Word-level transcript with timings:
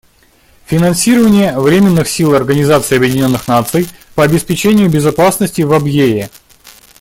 Финансирование 0.65 1.59
Временных 1.59 2.09
сил 2.09 2.33
Организации 2.33 2.95
Объединенных 2.97 3.47
Наций 3.47 3.87
по 4.15 4.23
обеспечению 4.23 4.89
безопасности 4.89 5.61
в 5.61 5.71
Абьее. 5.73 6.31